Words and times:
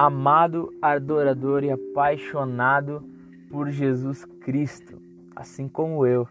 amado, 0.00 0.72
adorador 0.80 1.62
e 1.62 1.70
apaixonado 1.70 3.04
por 3.50 3.68
Jesus 3.68 4.24
Cristo, 4.40 4.98
assim 5.36 5.68
como 5.68 6.06
eu, 6.06 6.26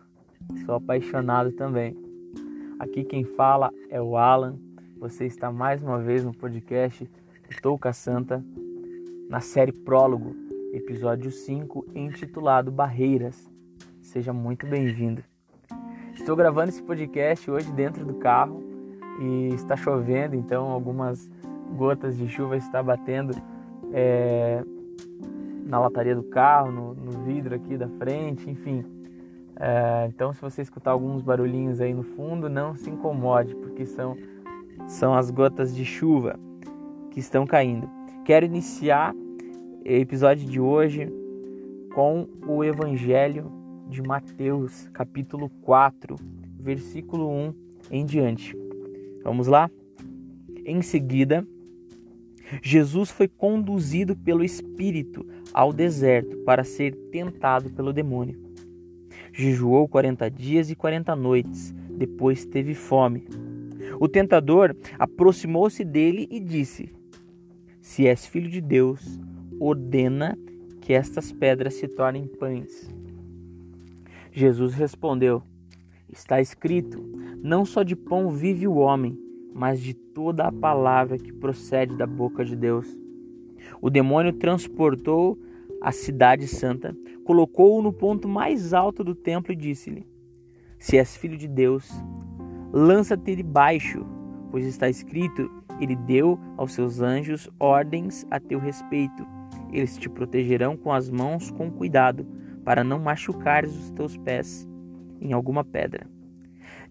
sou 0.65 0.74
apaixonado 0.74 1.51
também. 1.51 1.96
Aqui 2.79 3.04
quem 3.04 3.24
fala 3.24 3.72
é 3.92 4.01
o 4.01 4.18
Alan. 4.18 4.55
Você 4.97 5.28
está 5.28 5.51
mais 5.51 5.83
uma 5.83 6.00
vez 6.00 6.26
no 6.26 6.33
podcast 6.33 7.08
Touca 7.62 7.94
Santa, 7.94 8.44
na 9.29 9.40
série 9.40 9.72
Prólogo, 9.72 10.36
episódio 10.74 11.29
5, 11.29 11.90
intitulado 11.94 12.72
Barreiras. 12.72 13.47
Seja 14.01 14.33
muito 14.33 14.65
bem-vindo. 14.65 15.24
Estou 16.16 16.36
gravando 16.36 16.70
esse 16.70 16.81
podcast 16.81 17.52
hoje 17.52 17.72
dentro 17.73 18.04
do 18.04 18.16
carro 18.16 18.64
e 19.22 19.54
está 19.54 19.78
chovendo, 19.78 20.36
então 20.36 20.72
algumas 20.72 21.30
gotas 21.78 22.17
de 22.17 22.28
chuva 22.28 22.58
está 22.58 22.81
batendo 22.81 23.40
é, 23.94 24.64
na 25.66 25.80
lataria 25.80 26.16
do 26.16 26.24
carro, 26.24 26.72
no, 26.72 26.94
no, 26.94 27.24
vidro 27.24 27.56
aqui 27.56 27.78
da 27.78 27.88
frente, 27.88 28.50
enfim. 28.50 28.84
É, 29.56 30.08
então, 30.08 30.34
se 30.34 30.42
você 30.42 30.62
escutar 30.62 30.92
alguns 30.92 31.22
barulhinhos 31.22 31.82
aí 31.82 31.94
no 31.94 32.04
fundo, 32.04 32.50
não 32.50 32.76
se 32.76 32.90
incomode, 32.90 33.56
porque 33.56 33.86
são, 33.86 34.16
são 34.88 35.14
as 35.14 35.30
gotas 35.30 35.76
de 35.76 35.86
chuva 35.86 36.40
que 37.12 37.20
estão 37.20 37.46
caindo. 37.46 37.90
Quero 38.26 38.46
iniciar 38.46 39.14
o 39.14 39.88
episódio 39.88 40.48
de 40.48 40.60
hoje 40.60 41.12
com 41.94 42.28
o 42.48 42.64
Evangelho 42.64 43.52
de 43.88 44.02
Mateus, 44.02 44.88
capítulo 44.94 45.50
4, 45.62 46.16
versículo 46.60 47.30
1 47.30 47.54
em 47.92 48.06
diante. 48.06 48.56
Vamos 49.24 49.48
lá? 49.48 49.70
Em 50.66 50.81
seguida, 50.81 51.46
Jesus 52.61 53.11
foi 53.11 53.28
conduzido 53.28 54.16
pelo 54.16 54.44
Espírito 54.44 55.25
ao 55.53 55.72
deserto 55.72 56.38
para 56.38 56.64
ser 56.64 56.95
tentado 57.11 57.69
pelo 57.69 57.94
demônio. 57.94 58.39
Jejuou 59.31 59.88
40 59.88 60.30
dias 60.30 60.69
e 60.69 60.75
40 60.75 61.16
noites, 61.16 61.73
depois 61.89 62.45
teve 62.45 62.73
fome. 62.73 63.28
O 64.00 64.08
tentador 64.08 64.75
aproximou-se 64.97 65.83
dele 65.83 66.28
e 66.31 66.39
disse: 66.39 66.91
Se 67.81 68.08
és 68.08 68.25
filho 68.25 68.50
de 68.50 68.61
Deus, 68.61 69.19
ordena 69.59 70.38
que 70.81 70.94
estas 70.94 71.31
pedras 71.31 71.75
se 71.75 71.88
tornem 71.88 72.28
pães. 72.28 72.89
Jesus 74.31 74.73
respondeu: 74.73 75.44
Está 76.11 76.41
escrito: 76.41 77.03
Não 77.41 77.66
só 77.66 77.84
de 77.84 77.95
pão 77.95 78.31
vive 78.31 78.67
o 78.67 78.75
homem, 78.75 79.17
mas 79.60 79.82
de 79.82 79.94
toda 79.94 80.46
a 80.46 80.52
palavra 80.54 81.18
que 81.18 81.34
procede 81.34 81.94
da 81.98 82.08
boca 82.08 82.46
de 82.46 82.56
Deus. 82.56 82.98
O 83.82 83.90
demônio 83.90 84.32
transportou 84.32 85.38
a 85.82 85.92
cidade 85.92 86.48
santa, 86.48 86.96
colocou-o 87.26 87.82
no 87.82 87.92
ponto 87.92 88.26
mais 88.26 88.74
alto 88.74 89.04
do 89.04 89.14
templo 89.14 89.52
e 89.52 89.58
disse-lhe: 89.58 90.08
Se 90.78 90.98
és 90.98 91.18
filho 91.18 91.38
de 91.38 91.46
Deus, 91.46 91.92
lança-te 92.72 93.36
debaixo, 93.36 94.06
pois 94.50 94.66
está 94.66 94.88
escrito: 94.88 95.52
Ele 95.78 95.98
deu 95.98 96.40
aos 96.56 96.72
seus 96.72 97.02
anjos 97.02 97.50
ordens 97.60 98.26
a 98.32 98.40
teu 98.40 98.60
respeito. 98.60 99.28
Eles 99.74 99.98
te 99.98 100.10
protegerão 100.10 100.78
com 100.78 100.94
as 100.94 101.10
mãos 101.10 101.52
com 101.52 101.70
cuidado, 101.70 102.26
para 102.64 102.82
não 102.82 102.98
machucares 102.98 103.76
os 103.76 103.92
teus 103.92 104.16
pés 104.16 104.66
em 105.20 105.34
alguma 105.34 105.66
pedra. 105.66 106.08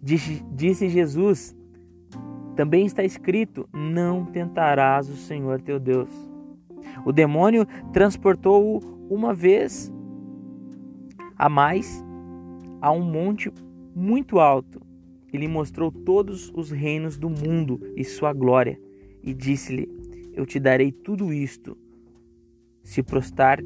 Disse 0.03 0.89
Jesus: 0.91 1.57
também 2.59 2.85
está 2.87 3.05
escrito: 3.05 3.69
Não 3.73 4.25
tentarás 4.25 5.09
o 5.09 5.15
Senhor 5.15 5.61
teu 5.61 5.79
Deus. 5.79 6.11
O 7.07 7.13
demônio 7.13 7.65
transportou-o 7.93 8.81
uma 9.09 9.33
vez 9.33 9.93
a 11.37 11.49
mais 11.49 12.05
a 12.81 12.91
um 12.91 13.01
monte 13.01 13.53
muito 13.95 14.41
alto 14.41 14.83
e 15.33 15.37
lhe 15.37 15.47
mostrou 15.47 15.93
todos 15.93 16.51
os 16.53 16.73
reinos 16.73 17.17
do 17.17 17.31
mundo 17.31 17.81
e 17.97 18.03
sua 18.03 18.33
glória, 18.33 18.77
e 19.23 19.33
disse-lhe: 19.33 19.89
Eu 20.35 20.45
te 20.45 20.59
darei 20.59 20.91
tudo 20.91 21.33
isto, 21.33 21.79
se 22.83 23.05
prostrar, 23.05 23.61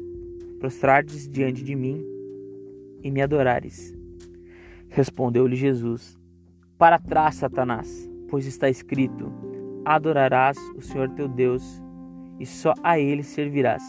prostrardes 0.59 1.27
diante 1.27 1.63
de 1.63 1.73
mim 1.73 1.99
e 3.01 3.09
me 3.09 3.23
adorares. 3.23 3.97
Respondeu-lhe 4.87 5.55
Jesus: 5.55 6.15
Para 6.77 6.99
trás, 6.99 7.37
Satanás 7.37 8.12
pois 8.33 8.47
está 8.47 8.67
escrito: 8.67 9.31
Adorarás 9.85 10.57
o 10.75 10.81
Senhor 10.81 11.07
teu 11.09 11.27
Deus 11.27 11.79
e 12.39 12.47
só 12.47 12.73
a 12.81 12.97
ele 12.97 13.21
servirás. 13.21 13.83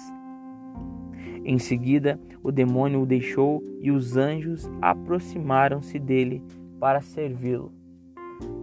Em 1.46 1.58
seguida, 1.58 2.20
o 2.42 2.52
demônio 2.52 3.00
o 3.00 3.06
deixou 3.06 3.64
e 3.80 3.90
os 3.90 4.18
anjos 4.18 4.70
aproximaram-se 4.82 5.98
dele 5.98 6.42
para 6.78 7.00
servi-lo. 7.00 7.72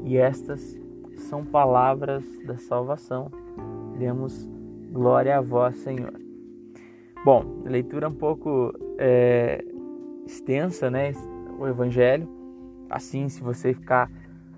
E 0.03 0.17
estas 0.17 0.79
são 1.15 1.43
palavras 1.43 2.23
da 2.45 2.59
salvação. 2.59 3.31
Demos 3.97 4.47
glória 4.91 5.35
a 5.35 5.41
vós, 5.41 5.77
Senhor. 5.77 6.13
Bom, 7.25 7.63
leitura 7.65 8.07
um 8.07 8.13
pouco 8.13 8.71
é, 8.99 9.65
extensa, 10.27 10.91
né? 10.91 11.11
O 11.57 11.67
Evangelho. 11.67 12.29
Assim, 12.87 13.27
se 13.29 13.41
você 13.41 13.73
ficar 13.73 14.11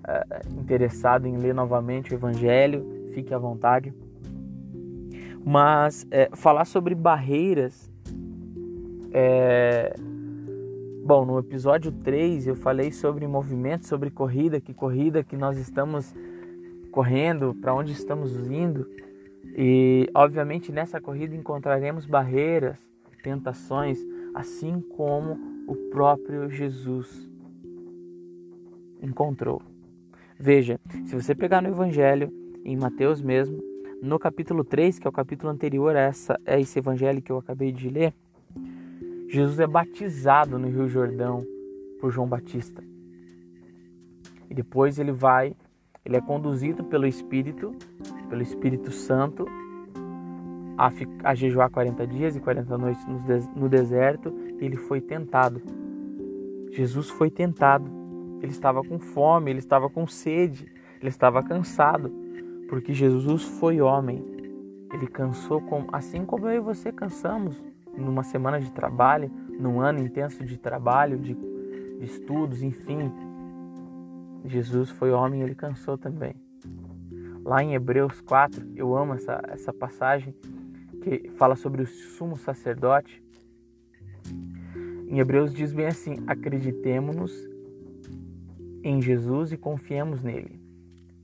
uh, 0.04 0.60
interessado 0.60 1.26
em 1.26 1.36
ler 1.36 1.54
novamente 1.54 2.12
o 2.12 2.14
Evangelho, 2.14 3.08
fique 3.12 3.32
à 3.32 3.38
vontade. 3.38 3.92
Mas 5.44 6.06
é, 6.10 6.30
falar 6.34 6.64
sobre 6.64 6.94
barreiras. 6.94 7.90
É... 9.12 9.94
Bom, 11.04 11.26
no 11.26 11.38
episódio 11.38 11.92
3 11.92 12.46
eu 12.46 12.56
falei 12.56 12.90
sobre 12.90 13.26
movimento, 13.26 13.86
sobre 13.86 14.10
corrida, 14.10 14.58
que 14.58 14.72
corrida 14.72 15.22
que 15.22 15.36
nós 15.36 15.58
estamos 15.58 16.14
correndo, 16.90 17.54
para 17.60 17.74
onde 17.74 17.92
estamos 17.92 18.34
indo. 18.48 18.88
E 19.56 20.08
obviamente 20.14 20.72
nessa 20.72 20.98
corrida 21.00 21.36
encontraremos 21.36 22.06
barreiras, 22.06 22.78
tentações, 23.22 23.98
assim 24.34 24.80
como 24.80 25.38
o 25.68 25.74
próprio 25.90 26.50
Jesus 26.50 27.30
encontrou. 29.02 29.60
Veja, 30.38 30.80
se 31.06 31.14
você 31.14 31.34
pegar 31.34 31.62
no 31.62 31.68
Evangelho, 31.68 32.32
em 32.64 32.76
Mateus 32.76 33.22
mesmo, 33.22 33.62
no 34.02 34.18
capítulo 34.18 34.64
3, 34.64 34.98
que 34.98 35.06
é 35.06 35.10
o 35.10 35.12
capítulo 35.12 35.50
anterior 35.50 35.94
a, 35.96 36.00
essa, 36.00 36.38
a 36.46 36.58
esse 36.58 36.78
evangelho 36.78 37.22
que 37.22 37.30
eu 37.30 37.38
acabei 37.38 37.72
de 37.72 37.88
ler, 37.88 38.12
Jesus 39.28 39.58
é 39.60 39.66
batizado 39.66 40.58
no 40.58 40.68
Rio 40.68 40.88
Jordão 40.88 41.46
por 42.00 42.10
João 42.10 42.26
Batista. 42.26 42.82
E 44.50 44.54
depois 44.54 44.98
ele 44.98 45.12
vai, 45.12 45.54
ele 46.04 46.16
é 46.16 46.20
conduzido 46.20 46.84
pelo 46.84 47.06
Espírito, 47.06 47.74
pelo 48.28 48.42
Espírito 48.42 48.90
Santo, 48.90 49.46
a, 50.76 50.90
a 51.22 51.34
jejuar 51.34 51.70
40 51.70 52.06
dias 52.06 52.36
e 52.36 52.40
40 52.40 52.76
noites 52.76 53.06
no 53.54 53.68
deserto, 53.68 54.34
e 54.60 54.64
ele 54.64 54.76
foi 54.76 55.00
tentado. 55.00 55.62
Jesus 56.72 57.08
foi 57.08 57.30
tentado 57.30 58.03
ele 58.44 58.52
estava 58.52 58.84
com 58.84 58.98
fome, 58.98 59.50
ele 59.50 59.58
estava 59.58 59.88
com 59.88 60.06
sede, 60.06 60.70
ele 61.00 61.08
estava 61.08 61.42
cansado, 61.42 62.12
porque 62.68 62.92
Jesus 62.92 63.42
foi 63.42 63.80
homem. 63.80 64.22
Ele 64.92 65.06
cansou 65.06 65.62
com, 65.62 65.86
assim 65.90 66.26
como 66.26 66.46
eu 66.46 66.56
e 66.56 66.60
você 66.60 66.92
cansamos 66.92 67.60
numa 67.96 68.22
semana 68.22 68.60
de 68.60 68.70
trabalho, 68.70 69.30
num 69.58 69.80
ano 69.80 69.98
intenso 69.98 70.44
de 70.44 70.58
trabalho, 70.58 71.18
de, 71.18 71.34
de 71.34 72.04
estudos, 72.04 72.62
enfim. 72.62 73.10
Jesus 74.44 74.90
foi 74.90 75.10
homem 75.10 75.40
ele 75.40 75.54
cansou 75.54 75.96
também. 75.96 76.34
Lá 77.42 77.62
em 77.62 77.74
Hebreus 77.74 78.20
4, 78.20 78.72
eu 78.76 78.94
amo 78.94 79.14
essa, 79.14 79.40
essa 79.48 79.72
passagem 79.72 80.34
que 81.02 81.30
fala 81.30 81.56
sobre 81.56 81.82
o 81.82 81.86
sumo 81.86 82.36
sacerdote. 82.36 83.22
Em 85.08 85.18
Hebreus 85.18 85.52
diz 85.54 85.72
bem 85.72 85.86
assim: 85.86 86.18
acreditemos 86.26 87.53
em 88.84 89.00
Jesus 89.00 89.50
e 89.50 89.56
confiemos 89.56 90.22
nele, 90.22 90.60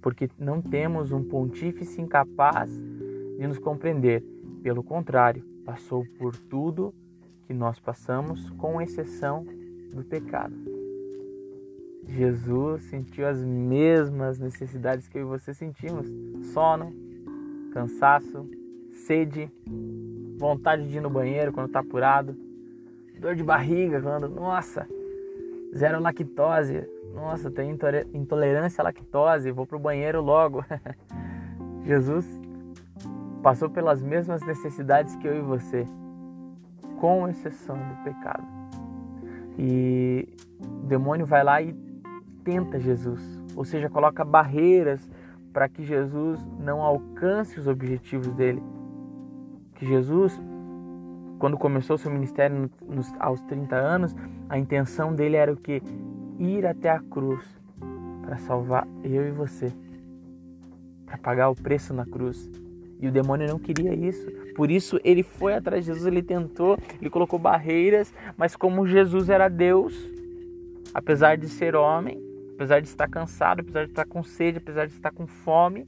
porque 0.00 0.30
não 0.38 0.62
temos 0.62 1.12
um 1.12 1.22
pontífice 1.22 2.00
incapaz 2.00 2.70
de 3.38 3.46
nos 3.46 3.58
compreender. 3.58 4.24
Pelo 4.62 4.82
contrário, 4.82 5.44
passou 5.64 6.04
por 6.18 6.34
tudo 6.36 6.94
que 7.46 7.52
nós 7.52 7.78
passamos, 7.78 8.48
com 8.50 8.80
exceção 8.80 9.44
do 9.92 10.02
pecado. 10.02 10.54
Jesus 12.06 12.84
sentiu 12.84 13.26
as 13.26 13.44
mesmas 13.44 14.38
necessidades 14.38 15.06
que 15.06 15.18
eu 15.18 15.22
e 15.22 15.24
você 15.24 15.52
sentimos: 15.52 16.06
sono, 16.52 16.92
cansaço, 17.72 18.48
sede, 18.92 19.50
vontade 20.38 20.88
de 20.88 20.96
ir 20.96 21.00
no 21.00 21.10
banheiro 21.10 21.52
quando 21.52 21.66
está 21.66 21.80
apurado, 21.80 22.36
dor 23.20 23.34
de 23.34 23.44
barriga 23.44 24.00
quando, 24.00 24.28
nossa, 24.28 24.88
zero 25.76 26.00
lactose, 26.00 26.88
nossa, 27.14 27.50
tenho 27.50 27.76
intolerância 28.14 28.82
à 28.82 28.84
lactose, 28.84 29.50
vou 29.50 29.66
pro 29.66 29.78
banheiro 29.78 30.20
logo. 30.20 30.64
Jesus 31.84 32.26
passou 33.42 33.70
pelas 33.70 34.02
mesmas 34.02 34.42
necessidades 34.42 35.16
que 35.16 35.26
eu 35.26 35.36
e 35.36 35.40
você, 35.40 35.86
com 37.00 37.28
exceção 37.28 37.76
do 37.76 38.04
pecado. 38.04 38.46
E 39.58 40.28
o 40.60 40.86
demônio 40.86 41.26
vai 41.26 41.42
lá 41.42 41.60
e 41.60 41.74
tenta 42.44 42.78
Jesus, 42.78 43.20
ou 43.56 43.64
seja, 43.64 43.88
coloca 43.88 44.24
barreiras 44.24 45.08
para 45.52 45.68
que 45.68 45.82
Jesus 45.82 46.40
não 46.58 46.80
alcance 46.82 47.58
os 47.58 47.66
objetivos 47.66 48.32
dele. 48.34 48.62
Que 49.74 49.86
Jesus, 49.86 50.40
quando 51.38 51.58
começou 51.58 51.98
seu 51.98 52.10
ministério 52.10 52.70
nos, 52.86 53.12
aos 53.18 53.40
30 53.42 53.74
anos, 53.74 54.14
a 54.48 54.58
intenção 54.58 55.14
dele 55.14 55.36
era 55.36 55.52
o 55.52 55.56
que? 55.56 55.82
Ir 56.40 56.66
até 56.66 56.88
a 56.88 56.98
cruz 56.98 57.44
para 58.22 58.38
salvar 58.38 58.88
eu 59.04 59.28
e 59.28 59.30
você, 59.30 59.70
para 61.04 61.18
pagar 61.18 61.50
o 61.50 61.54
preço 61.54 61.92
na 61.92 62.06
cruz. 62.06 62.50
E 62.98 63.06
o 63.06 63.12
demônio 63.12 63.46
não 63.46 63.58
queria 63.58 63.94
isso. 63.94 64.26
Por 64.54 64.70
isso 64.70 64.98
ele 65.04 65.22
foi 65.22 65.54
atrás 65.54 65.84
de 65.84 65.92
Jesus, 65.92 66.06
ele 66.06 66.22
tentou, 66.22 66.78
ele 66.98 67.10
colocou 67.10 67.38
barreiras, 67.38 68.12
mas 68.38 68.56
como 68.56 68.86
Jesus 68.86 69.28
era 69.28 69.48
Deus, 69.48 69.94
apesar 70.94 71.36
de 71.36 71.46
ser 71.46 71.76
homem, 71.76 72.18
apesar 72.54 72.80
de 72.80 72.88
estar 72.88 73.08
cansado, 73.08 73.60
apesar 73.60 73.84
de 73.84 73.90
estar 73.90 74.06
com 74.06 74.22
sede, 74.22 74.58
apesar 74.58 74.86
de 74.86 74.94
estar 74.94 75.10
com 75.12 75.26
fome, 75.26 75.86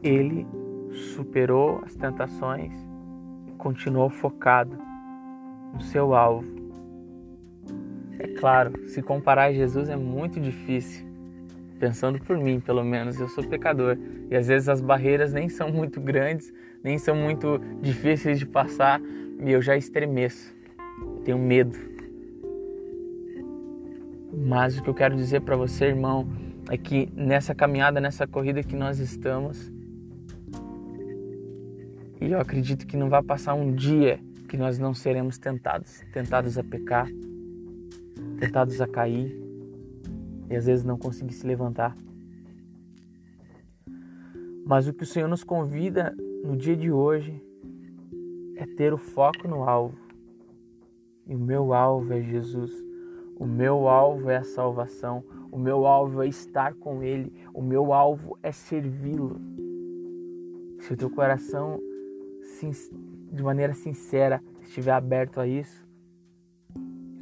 ele 0.00 0.46
superou 1.14 1.80
as 1.84 1.96
tentações 1.96 2.72
e 3.48 3.52
continuou 3.52 4.10
focado 4.10 4.76
no 5.72 5.80
seu 5.80 6.14
alvo. 6.14 6.53
É 8.24 8.28
claro, 8.28 8.88
se 8.88 9.02
comparar 9.02 9.44
a 9.44 9.52
Jesus 9.52 9.88
é 9.88 9.96
muito 9.96 10.40
difícil. 10.40 11.06
Pensando 11.78 12.18
por 12.18 12.38
mim, 12.38 12.58
pelo 12.58 12.82
menos, 12.82 13.20
eu 13.20 13.28
sou 13.28 13.44
pecador 13.44 13.98
e 14.30 14.34
às 14.34 14.48
vezes 14.48 14.68
as 14.68 14.80
barreiras 14.80 15.32
nem 15.32 15.48
são 15.48 15.70
muito 15.70 16.00
grandes, 16.00 16.52
nem 16.82 16.96
são 16.96 17.14
muito 17.14 17.60
difíceis 17.82 18.38
de 18.38 18.46
passar 18.46 19.00
e 19.38 19.52
eu 19.52 19.60
já 19.60 19.76
estremeço. 19.76 20.54
Tenho 21.24 21.38
medo 21.38 21.94
mas 24.36 24.78
o 24.78 24.82
que 24.82 24.90
eu 24.90 24.94
quero 24.94 25.14
dizer 25.14 25.42
para 25.42 25.56
você, 25.56 25.86
irmão, 25.86 26.28
é 26.70 26.76
que 26.76 27.08
nessa 27.14 27.54
caminhada, 27.54 28.00
nessa 28.00 28.26
corrida 28.26 28.62
que 28.62 28.74
nós 28.74 28.98
estamos, 28.98 29.72
e 32.20 32.30
eu 32.30 32.40
acredito 32.40 32.86
que 32.86 32.96
não 32.96 33.08
vai 33.08 33.22
passar 33.22 33.54
um 33.54 33.72
dia 33.74 34.18
que 34.48 34.56
nós 34.56 34.78
não 34.78 34.94
seremos 34.94 35.38
tentados 35.38 36.00
tentados 36.12 36.56
a 36.58 36.64
pecar, 36.64 37.08
tentados 38.44 38.78
a 38.80 38.86
cair 38.86 39.34
e 40.50 40.54
às 40.54 40.66
vezes 40.66 40.84
não 40.84 40.98
conseguir 40.98 41.32
se 41.32 41.46
levantar. 41.46 41.96
Mas 44.66 44.86
o 44.86 44.92
que 44.92 45.02
o 45.02 45.06
Senhor 45.06 45.28
nos 45.28 45.42
convida 45.42 46.14
no 46.44 46.56
dia 46.56 46.76
de 46.76 46.90
hoje 46.90 47.42
é 48.56 48.66
ter 48.66 48.92
o 48.92 48.98
foco 48.98 49.48
no 49.48 49.68
alvo. 49.68 49.96
E 51.26 51.34
o 51.34 51.38
meu 51.38 51.72
alvo 51.72 52.12
é 52.12 52.20
Jesus. 52.20 52.70
O 53.38 53.46
meu 53.46 53.88
alvo 53.88 54.28
é 54.30 54.36
a 54.36 54.44
salvação, 54.44 55.24
o 55.50 55.58
meu 55.58 55.86
alvo 55.86 56.22
é 56.22 56.28
estar 56.28 56.74
com 56.74 57.02
Ele, 57.02 57.32
o 57.52 57.60
meu 57.60 57.92
alvo 57.92 58.38
é 58.42 58.52
servi-lo. 58.52 59.40
Se 60.80 60.92
o 60.92 60.96
teu 60.96 61.10
coração, 61.10 61.80
de 63.32 63.42
maneira 63.42 63.74
sincera, 63.74 64.40
estiver 64.62 64.92
aberto 64.92 65.40
a 65.40 65.46
isso, 65.48 65.83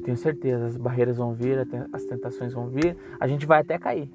tenho 0.03 0.17
certeza, 0.17 0.65
as 0.65 0.77
barreiras 0.77 1.17
vão 1.17 1.33
vir, 1.33 1.57
as 1.91 2.05
tentações 2.05 2.53
vão 2.53 2.67
vir, 2.67 2.97
a 3.19 3.27
gente 3.27 3.45
vai 3.45 3.61
até 3.61 3.77
cair. 3.77 4.11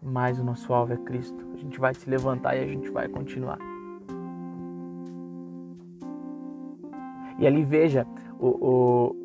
Mas 0.00 0.38
o 0.38 0.44
nosso 0.44 0.72
alvo 0.72 0.92
é 0.92 0.96
Cristo. 0.96 1.44
A 1.52 1.56
gente 1.56 1.78
vai 1.80 1.92
se 1.92 2.08
levantar 2.08 2.56
e 2.56 2.60
a 2.60 2.66
gente 2.66 2.88
vai 2.90 3.08
continuar. 3.08 3.58
E 7.38 7.46
ali 7.46 7.64
veja, 7.64 8.06
o, 8.38 8.46
o, 8.46 9.16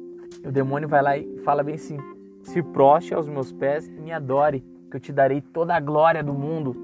o 0.48 0.52
demônio 0.52 0.90
vai 0.90 1.02
lá 1.02 1.18
e 1.18 1.38
fala 1.40 1.64
bem 1.64 1.76
assim: 1.76 1.98
se 2.44 2.62
proste 2.62 3.14
aos 3.14 3.30
meus 3.30 3.52
pés 3.52 3.88
e 3.88 4.02
me 4.02 4.12
adore, 4.12 4.64
que 4.90 4.98
eu 4.98 5.02
te 5.02 5.12
darei 5.12 5.42
toda 5.42 5.76
a 5.76 5.80
glória 5.80 6.24
do 6.24 6.34
mundo, 6.34 6.76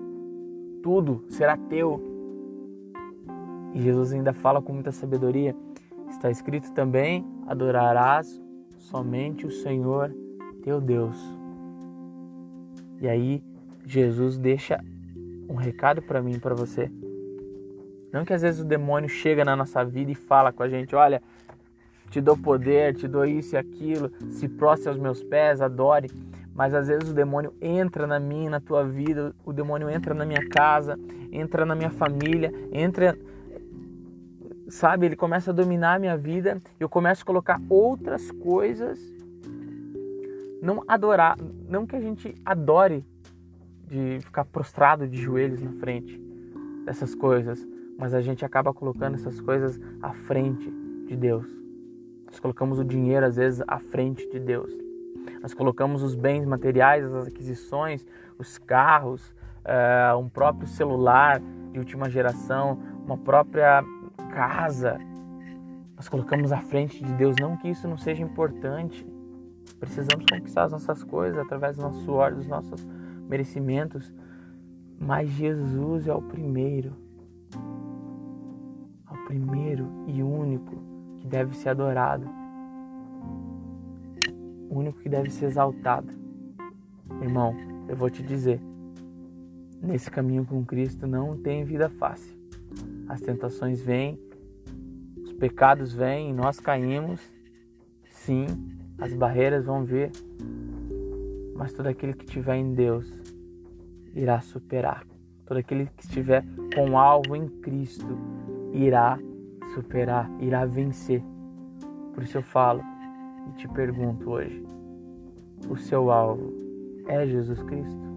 tudo 0.82 1.24
será 1.30 1.58
teu. 1.58 2.02
E 3.74 3.82
Jesus 3.82 4.14
ainda 4.14 4.34
fala 4.34 4.62
com 4.62 4.74
muita 4.74 4.92
sabedoria: 4.92 5.56
está 6.10 6.30
escrito 6.30 6.72
também: 6.74 7.26
adorarás 7.48 8.42
somente 8.78 9.46
o 9.46 9.52
Senhor 9.52 10.14
teu 10.64 10.82
Deus. 10.82 11.18
E 13.02 13.08
aí 13.08 13.44
Jesus 13.86 14.38
deixa 14.38 14.84
um 15.50 15.56
recado 15.56 16.02
para 16.02 16.22
mim 16.22 16.38
para 16.38 16.54
você. 16.54 16.92
Não 18.12 18.26
que 18.26 18.34
às 18.34 18.42
vezes 18.42 18.62
o 18.62 18.66
demônio 18.66 19.10
chega 19.10 19.46
na 19.46 19.56
nossa 19.56 19.84
vida 19.84 20.12
e 20.12 20.16
fala 20.16 20.52
com 20.52 20.64
a 20.64 20.70
gente, 20.70 20.96
olha, 20.96 21.22
te 22.10 22.20
dou 22.20 22.36
poder, 22.36 22.96
te 22.96 23.08
dou 23.08 23.26
isso 23.26 23.56
e 23.56 23.58
aquilo, 23.58 24.12
se 24.32 24.48
prostre 24.48 24.90
aos 24.90 24.98
meus 24.98 25.24
pés, 25.24 25.62
adore. 25.62 26.10
Mas 26.54 26.74
às 26.74 26.88
vezes 26.88 27.10
o 27.10 27.14
demônio 27.14 27.54
entra 27.62 28.06
na 28.06 28.20
minha, 28.20 28.50
na 28.50 28.60
tua 28.60 28.84
vida, 28.84 29.34
o 29.46 29.54
demônio 29.54 29.90
entra 29.90 30.14
na 30.14 30.26
minha 30.26 30.46
casa, 30.50 31.00
entra 31.32 31.66
na 31.66 31.76
minha 31.76 31.90
família, 31.90 32.52
entra. 32.72 33.18
Sabe, 34.70 35.08
ele 35.08 35.16
começa 35.16 35.50
a 35.52 35.54
dominar 35.54 35.96
a 35.96 36.00
minha 36.00 36.16
vida, 36.16 36.62
eu 36.80 36.88
começo 36.88 37.24
a 37.24 37.26
colocar 37.26 37.60
outras 37.68 38.30
coisas. 38.32 39.00
Não 40.62 40.84
adorar, 40.88 41.38
não 41.68 41.88
que 41.88 41.96
a 41.96 42.00
gente 42.00 42.36
adore 42.46 43.06
de 43.88 44.20
ficar 44.22 44.46
prostrado 44.46 45.08
de 45.08 45.18
joelhos 45.18 45.62
na 45.62 45.72
frente 45.74 46.22
dessas 46.86 47.16
coisas, 47.16 47.68
mas 47.98 48.14
a 48.14 48.22
gente 48.22 48.46
acaba 48.46 48.74
colocando 48.74 49.16
essas 49.16 49.42
coisas 49.42 49.80
à 50.02 50.14
frente 50.14 50.70
de 51.08 51.16
Deus. 51.16 51.48
Nós 52.28 52.40
colocamos 52.40 52.78
o 52.78 52.84
dinheiro, 52.84 53.26
às 53.26 53.38
vezes, 53.38 53.64
à 53.68 53.80
frente 53.80 54.30
de 54.30 54.40
Deus. 54.40 54.72
Nós 55.42 55.54
colocamos 55.54 56.04
os 56.04 56.14
bens 56.14 56.46
materiais, 56.46 57.04
as 57.12 57.28
aquisições, 57.28 58.06
os 58.38 58.58
carros, 58.60 59.34
uh, 59.66 60.18
um 60.18 60.30
próprio 60.30 60.68
celular 60.68 61.42
de 61.72 61.80
última 61.80 62.10
geração, 62.10 62.80
uma 63.04 63.18
própria 63.18 63.84
casa. 64.40 64.98
Nós 65.98 66.08
colocamos 66.08 66.54
à 66.54 66.62
frente 66.62 67.04
de 67.04 67.14
Deus. 67.14 67.36
Não 67.42 67.58
que 67.58 67.68
isso 67.68 67.90
não 67.90 67.98
seja 67.98 68.24
importante. 68.24 69.06
Precisamos 69.82 70.26
conquistar 70.32 70.64
as 70.64 70.72
nossas 70.72 71.04
coisas 71.04 71.38
através 71.38 71.76
do 71.76 71.82
nosso 71.82 72.00
suor, 72.06 72.34
dos 72.34 72.48
nossos 72.48 72.88
merecimentos. 73.28 74.14
Mas 74.98 75.30
Jesus 75.30 76.08
é 76.08 76.14
o 76.14 76.22
primeiro. 76.22 76.94
É 79.10 79.14
o 79.14 79.26
primeiro 79.26 79.90
e 80.08 80.24
único 80.24 80.78
que 81.18 81.28
deve 81.28 81.54
ser 81.54 81.70
adorado, 81.70 82.26
o 84.70 84.80
único 84.80 85.00
que 85.00 85.10
deve 85.10 85.30
ser 85.30 85.48
exaltado. 85.48 86.08
Irmão, 87.22 87.54
eu 87.90 87.96
vou 87.98 88.10
te 88.10 88.24
dizer, 88.24 88.62
nesse 89.82 90.10
caminho 90.10 90.46
com 90.46 90.64
Cristo 90.64 91.06
não 91.06 91.36
tem 91.36 91.66
vida 91.66 91.90
fácil. 91.90 92.40
As 93.10 93.20
tentações 93.20 93.82
vêm, 93.82 94.18
pecados 95.40 95.94
vêm 95.94 96.30
e 96.30 96.34
nós 96.34 96.60
caímos. 96.60 97.22
Sim, 98.10 98.46
as 99.00 99.14
barreiras 99.14 99.66
vão 99.66 99.86
vir, 99.86 100.12
mas 101.56 101.72
todo 101.74 101.88
aquele 101.88 102.14
que 102.14 102.26
estiver 102.26 102.58
em 102.58 102.74
Deus 102.74 103.12
irá 104.14 104.42
superar. 104.42 105.06
Todo 105.46 105.58
aquele 105.58 105.88
que 105.98 106.04
estiver 106.04 106.44
com 106.76 106.98
alvo 106.98 107.36
em 107.36 107.48
Cristo 107.48 108.06
irá 108.74 109.18
superar, 109.74 110.30
irá 110.40 110.66
vencer. 110.66 111.24
Por 112.14 112.24
isso 112.24 112.38
eu 112.38 112.44
falo 112.44 112.84
e 113.48 113.58
te 113.58 113.68
pergunto 113.70 114.30
hoje: 114.30 114.64
o 115.70 115.78
seu 115.78 116.12
alvo 116.12 116.54
é 117.08 117.26
Jesus 117.26 117.64
Cristo? 117.64 118.10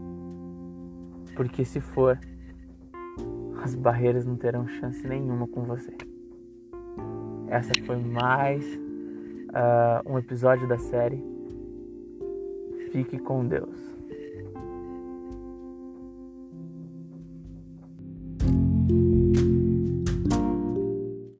Porque 1.36 1.64
se 1.64 1.80
for, 1.80 2.18
as 3.62 3.74
barreiras 3.74 4.26
não 4.26 4.36
terão 4.36 4.66
chance 4.66 5.06
nenhuma 5.06 5.46
com 5.46 5.62
você. 5.62 5.96
Essa 7.52 7.70
foi 7.84 7.96
mais 7.96 8.64
uh, 8.64 10.10
um 10.10 10.18
episódio 10.18 10.66
da 10.66 10.78
série. 10.78 11.22
Fique 12.90 13.18
com 13.18 13.46
Deus. 13.46 13.71